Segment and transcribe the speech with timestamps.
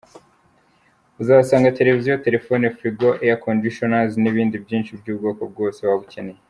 [1.21, 6.39] Uzahasanga televiziyo, telefoni, fligo, Airconditioners, n’ibindi byinshi by’ubwoko bwose waba ukeneye.